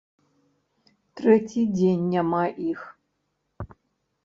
[1.21, 2.41] Трэці дзень няма
[2.73, 2.79] іх.